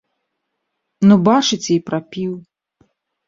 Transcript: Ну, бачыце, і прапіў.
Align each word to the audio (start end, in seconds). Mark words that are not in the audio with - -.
Ну, 1.09 1.13
бачыце, 1.27 1.69
і 1.77 1.77
прапіў. 1.89 2.31